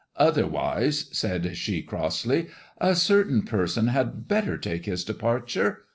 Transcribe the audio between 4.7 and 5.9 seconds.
his departure.